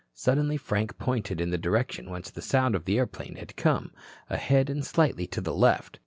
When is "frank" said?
0.57-0.97